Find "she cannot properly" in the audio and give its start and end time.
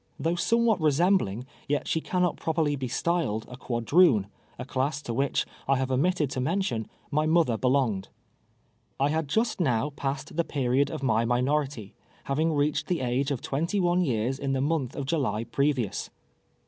1.87-2.75